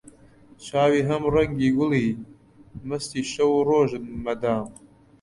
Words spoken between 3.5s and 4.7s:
و ڕۆژن مەدام